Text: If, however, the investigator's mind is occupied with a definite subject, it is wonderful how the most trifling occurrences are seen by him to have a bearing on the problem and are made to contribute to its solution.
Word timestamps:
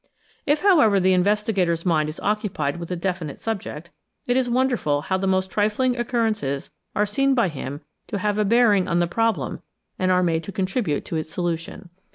If, 0.47 0.61
however, 0.61 0.99
the 0.99 1.13
investigator's 1.13 1.85
mind 1.85 2.09
is 2.09 2.19
occupied 2.21 2.77
with 2.79 2.89
a 2.89 2.95
definite 2.95 3.39
subject, 3.39 3.91
it 4.25 4.35
is 4.35 4.49
wonderful 4.49 5.01
how 5.03 5.17
the 5.19 5.27
most 5.27 5.51
trifling 5.51 5.95
occurrences 5.95 6.71
are 6.95 7.05
seen 7.05 7.35
by 7.35 7.49
him 7.49 7.81
to 8.07 8.17
have 8.17 8.39
a 8.39 8.43
bearing 8.43 8.87
on 8.87 8.97
the 8.97 9.05
problem 9.05 9.61
and 9.99 10.09
are 10.09 10.23
made 10.23 10.43
to 10.45 10.51
contribute 10.51 11.05
to 11.05 11.17
its 11.17 11.29
solution. 11.31 11.91